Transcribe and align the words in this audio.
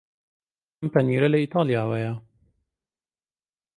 ئەم 0.79 0.89
پەنیرە 0.93 1.27
لە 1.33 1.37
ئیتاڵیاوەیە. 1.41 2.13